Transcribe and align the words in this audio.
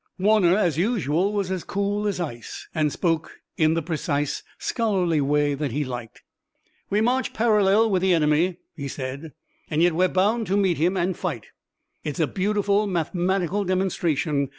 Warner 0.17 0.57
as 0.57 0.79
usual 0.79 1.31
was 1.31 1.51
as 1.51 1.63
cool 1.63 2.07
as 2.07 2.19
ice, 2.19 2.67
and 2.73 2.91
spoke 2.91 3.33
in 3.55 3.75
the 3.75 3.83
precise, 3.83 4.41
scholarly 4.57 5.21
way 5.21 5.53
that 5.53 5.71
he 5.73 5.83
liked. 5.85 6.23
"We 6.89 7.01
march 7.01 7.33
parallel 7.33 7.87
with 7.91 8.01
the 8.01 8.15
enemy," 8.15 8.57
he 8.75 8.87
said, 8.87 9.33
"and 9.69 9.83
yet 9.83 9.93
we're 9.93 10.07
bound 10.07 10.47
to 10.47 10.57
meet 10.57 10.79
him 10.79 10.97
and 10.97 11.15
fight. 11.15 11.49
It's 12.03 12.19
a 12.19 12.25
beautiful 12.25 12.87
mathematical 12.87 13.63
demonstration. 13.63 14.49